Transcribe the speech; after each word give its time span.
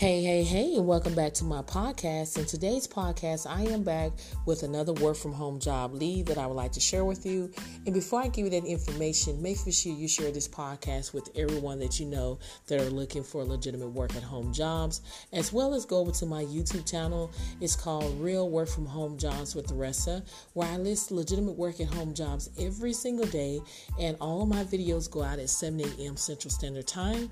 Hey, 0.00 0.22
hey, 0.22 0.44
hey, 0.44 0.76
and 0.76 0.86
welcome 0.86 1.14
back 1.14 1.34
to 1.34 1.44
my 1.44 1.60
podcast. 1.60 2.38
In 2.38 2.46
today's 2.46 2.88
podcast, 2.88 3.46
I 3.46 3.64
am 3.64 3.82
back 3.82 4.12
with 4.46 4.62
another 4.62 4.94
work 4.94 5.14
from 5.14 5.34
home 5.34 5.60
job 5.60 5.92
lead 5.92 6.24
that 6.28 6.38
I 6.38 6.46
would 6.46 6.54
like 6.54 6.72
to 6.72 6.80
share 6.80 7.04
with 7.04 7.26
you. 7.26 7.52
And 7.84 7.92
before 7.92 8.22
I 8.22 8.28
give 8.28 8.46
you 8.46 8.50
that 8.58 8.66
information, 8.66 9.42
make 9.42 9.58
sure 9.58 9.92
you 9.92 10.08
share 10.08 10.30
this 10.30 10.48
podcast 10.48 11.12
with 11.12 11.28
everyone 11.36 11.80
that 11.80 12.00
you 12.00 12.06
know 12.06 12.38
that 12.68 12.80
are 12.80 12.88
looking 12.88 13.22
for 13.22 13.44
legitimate 13.44 13.90
work 13.90 14.16
at 14.16 14.22
home 14.22 14.54
jobs, 14.54 15.02
as 15.34 15.52
well 15.52 15.74
as 15.74 15.84
go 15.84 15.98
over 15.98 16.12
to 16.12 16.24
my 16.24 16.44
YouTube 16.44 16.90
channel. 16.90 17.30
It's 17.60 17.76
called 17.76 18.18
Real 18.18 18.48
Work 18.48 18.70
from 18.70 18.86
Home 18.86 19.18
Jobs 19.18 19.54
with 19.54 19.66
Theresa, 19.66 20.24
where 20.54 20.66
I 20.66 20.78
list 20.78 21.10
legitimate 21.10 21.58
work 21.58 21.78
at 21.78 21.92
home 21.92 22.14
jobs 22.14 22.48
every 22.58 22.94
single 22.94 23.26
day, 23.26 23.60
and 23.98 24.16
all 24.18 24.40
of 24.44 24.48
my 24.48 24.64
videos 24.64 25.10
go 25.10 25.22
out 25.22 25.38
at 25.38 25.50
7 25.50 25.78
a.m. 25.78 26.16
Central 26.16 26.50
Standard 26.50 26.86
Time. 26.86 27.28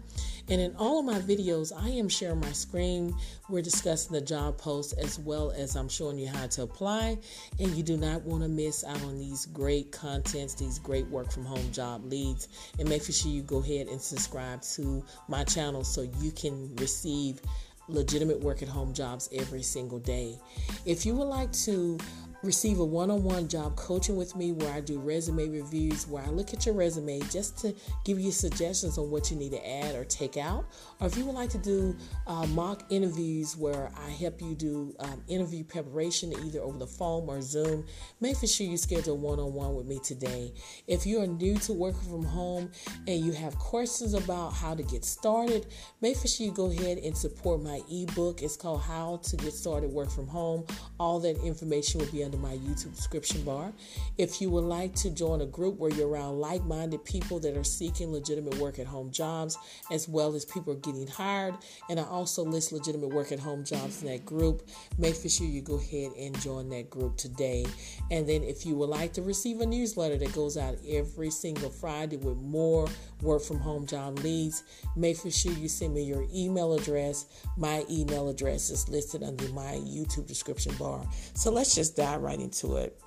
And 0.50 0.60
in 0.60 0.76
all 0.76 1.00
of 1.00 1.04
my 1.06 1.18
videos, 1.20 1.72
I 1.74 1.88
am 1.90 2.08
sharing 2.08 2.40
my 2.40 2.52
screen. 2.58 3.14
We're 3.48 3.62
discussing 3.62 4.12
the 4.12 4.20
job 4.20 4.58
post 4.58 4.94
as 4.98 5.18
well 5.18 5.52
as 5.52 5.76
I'm 5.76 5.88
showing 5.88 6.18
you 6.18 6.28
how 6.28 6.46
to 6.48 6.62
apply. 6.62 7.18
And 7.58 7.70
you 7.74 7.82
do 7.82 7.96
not 7.96 8.22
want 8.22 8.42
to 8.42 8.48
miss 8.48 8.84
out 8.84 9.02
on 9.02 9.18
these 9.18 9.46
great 9.46 9.92
contents, 9.92 10.54
these 10.54 10.78
great 10.78 11.06
work 11.06 11.30
from 11.30 11.44
home 11.44 11.72
job 11.72 12.04
leads. 12.04 12.48
And 12.78 12.88
make 12.88 13.04
sure 13.04 13.30
you 13.30 13.42
go 13.42 13.58
ahead 13.58 13.88
and 13.88 14.00
subscribe 14.00 14.62
to 14.74 15.04
my 15.28 15.44
channel 15.44 15.84
so 15.84 16.02
you 16.20 16.30
can 16.32 16.74
receive 16.76 17.40
legitimate 17.88 18.40
work 18.40 18.62
at 18.62 18.68
home 18.68 18.92
jobs 18.92 19.28
every 19.32 19.62
single 19.62 19.98
day. 19.98 20.38
If 20.84 21.06
you 21.06 21.14
would 21.14 21.28
like 21.28 21.52
to 21.64 21.98
receive 22.42 22.78
a 22.78 22.84
one 22.84 23.10
on 23.10 23.24
one 23.24 23.48
job 23.48 23.74
coaching 23.76 24.16
with 24.16 24.36
me 24.36 24.52
where 24.52 24.72
I 24.72 24.80
do 24.80 24.98
resume 25.00 25.48
reviews, 25.48 26.06
where 26.06 26.22
I 26.22 26.28
look 26.28 26.52
at 26.54 26.66
your 26.66 26.74
resume 26.74 27.20
just 27.30 27.58
to 27.58 27.74
give 28.04 28.20
you 28.20 28.30
suggestions 28.30 28.96
on 28.96 29.10
what 29.10 29.30
you 29.30 29.36
need 29.36 29.52
to 29.52 29.68
add 29.68 29.96
or 29.96 30.04
take 30.04 30.36
out. 30.36 30.66
Or 31.00 31.08
if 31.08 31.16
you 31.16 31.24
would 31.24 31.34
like 31.34 31.50
to 31.50 31.58
do 31.58 31.96
uh, 32.26 32.46
mock 32.48 32.84
interviews 32.90 33.56
where 33.56 33.90
I 33.96 34.10
help 34.10 34.40
you 34.40 34.54
do 34.54 34.94
um, 35.00 35.22
interview 35.26 35.64
preparation 35.64 36.32
either 36.44 36.60
over 36.60 36.78
the 36.78 36.86
phone 36.86 37.28
or 37.28 37.42
Zoom, 37.42 37.84
make 38.20 38.36
sure 38.46 38.66
you 38.66 38.76
schedule 38.76 39.16
one 39.16 39.40
on 39.40 39.52
one 39.52 39.74
with 39.74 39.86
me 39.86 39.98
today. 39.98 40.52
If 40.86 41.06
you 41.06 41.20
are 41.20 41.26
new 41.26 41.56
to 41.58 41.72
working 41.72 42.08
from 42.08 42.24
home 42.24 42.70
and 43.06 43.24
you 43.24 43.32
have 43.32 43.58
questions 43.58 44.14
about 44.14 44.50
how 44.50 44.74
to 44.74 44.82
get 44.82 45.04
started, 45.04 45.66
make 46.00 46.16
sure 46.16 46.46
you 46.46 46.52
go 46.52 46.70
ahead 46.70 46.98
and 46.98 47.16
support 47.16 47.62
my 47.62 47.80
ebook. 47.90 48.42
It's 48.42 48.56
called 48.56 48.82
How 48.82 49.20
to 49.24 49.36
Get 49.36 49.52
Started 49.52 49.90
Work 49.90 50.10
from 50.10 50.28
Home. 50.28 50.64
All 51.00 51.18
that 51.20 51.36
information 51.42 52.00
will 52.00 52.10
be 52.12 52.27
under 52.28 52.38
my 52.38 52.56
YouTube 52.56 52.94
description 52.94 53.42
bar. 53.42 53.72
If 54.18 54.40
you 54.40 54.50
would 54.50 54.64
like 54.64 54.94
to 54.96 55.10
join 55.10 55.40
a 55.40 55.46
group 55.46 55.78
where 55.78 55.90
you're 55.90 56.08
around 56.08 56.38
like 56.38 56.62
minded 56.64 57.04
people 57.04 57.40
that 57.40 57.56
are 57.56 57.64
seeking 57.64 58.12
legitimate 58.12 58.58
work 58.58 58.78
at 58.78 58.86
home 58.86 59.10
jobs, 59.10 59.56
as 59.90 60.06
well 60.06 60.34
as 60.34 60.44
people 60.44 60.74
are 60.74 60.76
getting 60.76 61.06
hired, 61.06 61.54
and 61.88 61.98
I 61.98 62.04
also 62.04 62.44
list 62.44 62.72
legitimate 62.72 63.08
work 63.08 63.32
at 63.32 63.38
home 63.38 63.64
jobs 63.64 64.02
in 64.02 64.08
that 64.08 64.26
group, 64.26 64.68
make 64.98 65.16
for 65.16 65.28
sure 65.30 65.46
you 65.46 65.62
go 65.62 65.78
ahead 65.78 66.12
and 66.18 66.38
join 66.40 66.68
that 66.68 66.90
group 66.90 67.16
today. 67.16 67.64
And 68.10 68.28
then 68.28 68.42
if 68.42 68.66
you 68.66 68.76
would 68.76 68.90
like 68.90 69.14
to 69.14 69.22
receive 69.22 69.60
a 69.60 69.66
newsletter 69.66 70.18
that 70.18 70.32
goes 70.34 70.58
out 70.58 70.76
every 70.86 71.30
single 71.30 71.70
Friday 71.70 72.18
with 72.18 72.36
more 72.36 72.88
work 73.22 73.42
from 73.42 73.58
home 73.58 73.86
job 73.86 74.18
leads, 74.18 74.64
make 74.96 75.16
for 75.16 75.30
sure 75.30 75.52
you 75.52 75.68
send 75.68 75.94
me 75.94 76.02
your 76.02 76.26
email 76.34 76.74
address. 76.74 77.26
My 77.56 77.84
email 77.90 78.28
address 78.28 78.68
is 78.70 78.88
listed 78.88 79.22
under 79.22 79.48
my 79.48 79.80
YouTube 79.84 80.26
description 80.26 80.74
bar. 80.78 81.06
So 81.34 81.50
let's 81.50 81.74
just 81.74 81.96
dive 81.96 82.17
dive 82.18 82.22
right 82.24 82.40
into 82.40 82.76
it. 82.76 82.98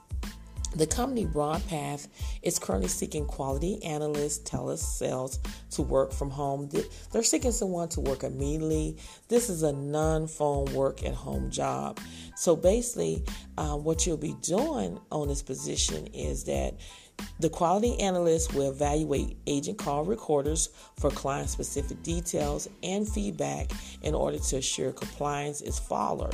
The 0.74 0.88
company 0.88 1.26
Broadpath 1.26 2.08
is 2.44 2.58
currently 2.58 2.88
seeking 2.88 3.26
quality 3.26 3.84
analysts, 3.84 4.50
telesales 4.50 5.40
to 5.72 5.82
work 5.82 6.14
from 6.14 6.30
home. 6.30 6.70
They're 7.12 7.24
seeking 7.24 7.52
someone 7.52 7.90
to 7.90 8.00
work 8.00 8.24
immediately. 8.24 8.96
This 9.28 9.50
is 9.50 9.64
a 9.64 9.74
non 9.74 10.28
phone 10.28 10.74
work 10.74 11.04
at 11.04 11.14
home 11.14 11.52
job. 11.52 12.00
So 12.38 12.56
basically, 12.56 13.26
uh, 13.58 13.76
what 13.76 14.06
you'll 14.06 14.16
be 14.16 14.36
doing 14.42 14.98
on 15.12 15.28
this 15.28 15.42
position 15.42 16.08
is 16.08 16.46
that 16.46 16.76
the 17.42 17.50
quality 17.50 18.00
analyst 18.00 18.54
will 18.54 18.72
evaluate 18.72 19.38
agent 19.48 19.78
call 19.78 20.06
recorders 20.06 20.70
for 20.98 21.12
client 21.12 21.50
specific 21.50 22.02
details 22.02 22.70
and 22.82 23.08
feedback 23.08 23.72
in 24.04 24.16
order 24.16 24.40
to 24.40 24.58
assure 24.58 24.94
compliance 24.94 25.60
is 25.62 25.78
followed. 25.78 26.34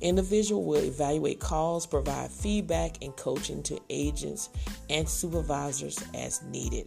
Individual 0.00 0.64
will 0.64 0.82
evaluate 0.82 1.40
calls, 1.40 1.86
provide 1.86 2.30
feedback 2.30 3.02
and 3.02 3.16
coaching 3.16 3.62
to 3.62 3.80
agents 3.88 4.50
and 4.90 5.08
supervisors 5.08 5.98
as 6.14 6.42
needed. 6.42 6.86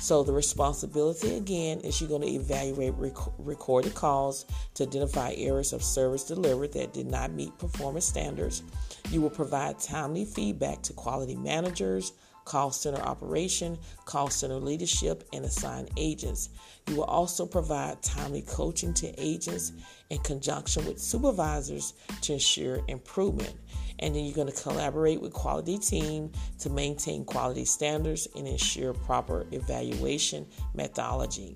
So 0.00 0.22
the 0.22 0.32
responsibility 0.32 1.36
again 1.36 1.80
is 1.80 2.00
you're 2.00 2.10
going 2.10 2.22
to 2.22 2.28
evaluate 2.28 2.94
rec- 2.96 3.32
recorded 3.38 3.94
calls 3.94 4.44
to 4.74 4.84
identify 4.84 5.32
areas 5.36 5.72
of 5.72 5.82
service 5.82 6.24
delivered 6.24 6.72
that 6.74 6.92
did 6.92 7.06
not 7.06 7.32
meet 7.32 7.56
performance 7.58 8.06
standards. 8.06 8.62
You 9.10 9.22
will 9.22 9.30
provide 9.30 9.78
timely 9.78 10.24
feedback 10.24 10.82
to 10.82 10.92
quality 10.92 11.36
managers, 11.36 12.12
call 12.48 12.70
center 12.70 13.00
operation, 13.02 13.78
call 14.06 14.30
center 14.30 14.54
leadership, 14.54 15.22
and 15.34 15.44
assign 15.44 15.86
agents. 15.98 16.48
You 16.88 16.96
will 16.96 17.04
also 17.04 17.44
provide 17.44 18.02
timely 18.02 18.40
coaching 18.42 18.94
to 18.94 19.12
agents 19.18 19.72
in 20.08 20.18
conjunction 20.18 20.86
with 20.86 20.98
supervisors 20.98 21.92
to 22.22 22.32
ensure 22.32 22.80
improvement. 22.88 23.54
And 23.98 24.14
then 24.14 24.24
you're 24.24 24.34
going 24.34 24.50
to 24.50 24.62
collaborate 24.62 25.20
with 25.20 25.34
quality 25.34 25.76
team 25.78 26.32
to 26.60 26.70
maintain 26.70 27.26
quality 27.26 27.66
standards 27.66 28.26
and 28.34 28.48
ensure 28.48 28.94
proper 28.94 29.46
evaluation 29.52 30.46
methodology. 30.74 31.54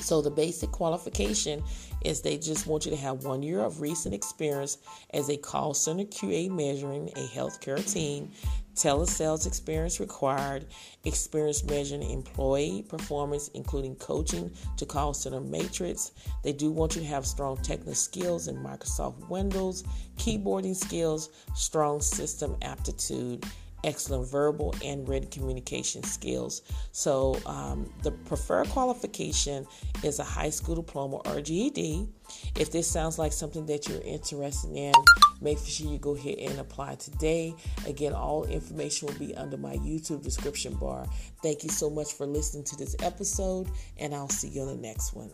So 0.00 0.22
the 0.22 0.30
basic 0.30 0.70
qualification 0.70 1.62
is 2.04 2.22
they 2.22 2.38
just 2.38 2.66
want 2.66 2.84
you 2.84 2.90
to 2.90 2.96
have 2.96 3.24
one 3.24 3.42
year 3.42 3.60
of 3.60 3.80
recent 3.80 4.14
experience 4.14 4.78
as 5.12 5.28
a 5.28 5.36
call 5.36 5.74
center 5.74 6.04
QA 6.04 6.50
measuring 6.50 7.08
a 7.10 7.26
healthcare 7.28 7.84
team, 7.92 8.30
telesales 8.74 9.46
experience 9.46 10.00
required, 10.00 10.66
experience 11.04 11.64
measuring 11.64 12.08
employee 12.10 12.84
performance, 12.88 13.48
including 13.48 13.94
coaching 13.96 14.50
to 14.76 14.86
call 14.86 15.14
center 15.14 15.40
matrix. 15.40 16.12
They 16.42 16.52
do 16.52 16.70
want 16.70 16.94
you 16.94 17.02
to 17.02 17.06
have 17.08 17.26
strong 17.26 17.56
technical 17.58 17.94
skills 17.94 18.48
in 18.48 18.56
Microsoft 18.56 19.28
Windows, 19.28 19.84
keyboarding 20.16 20.76
skills, 20.76 21.30
strong 21.54 22.00
system 22.00 22.56
aptitude, 22.62 23.44
excellent 23.84 24.28
verbal 24.30 24.74
and 24.84 25.08
written 25.08 25.28
communication 25.30 26.02
skills. 26.02 26.62
So, 26.92 27.38
um, 27.46 27.92
the 28.02 28.12
preferred 28.12 28.68
qualification 28.68 29.66
is 30.02 30.18
a 30.18 30.24
high 30.24 30.50
school 30.50 30.74
diploma 30.74 31.16
or 31.26 31.40
GED. 31.40 32.08
If 32.56 32.70
this 32.70 32.86
sounds 32.86 33.18
like 33.18 33.32
something 33.32 33.66
that 33.66 33.88
you're 33.88 34.02
interested 34.02 34.70
in, 34.74 34.92
make 35.40 35.58
sure 35.58 35.90
you 35.90 35.98
go 35.98 36.14
ahead 36.14 36.38
and 36.38 36.58
apply 36.60 36.96
today. 36.96 37.54
Again, 37.86 38.12
all 38.12 38.44
information 38.44 39.08
will 39.08 39.18
be 39.18 39.34
under 39.34 39.56
my 39.56 39.76
YouTube 39.76 40.22
description 40.22 40.74
bar. 40.74 41.06
Thank 41.42 41.64
you 41.64 41.70
so 41.70 41.90
much 41.90 42.12
for 42.12 42.26
listening 42.26 42.64
to 42.64 42.76
this 42.76 42.94
episode, 43.00 43.68
and 43.98 44.14
I'll 44.14 44.28
see 44.28 44.48
you 44.48 44.62
on 44.62 44.68
the 44.68 44.74
next 44.76 45.14
one. 45.14 45.30